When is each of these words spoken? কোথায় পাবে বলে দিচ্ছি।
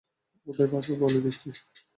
কোথায় 0.47 0.69
পাবে 0.71 0.93
বলে 1.01 1.19
দিচ্ছি। 1.21 1.49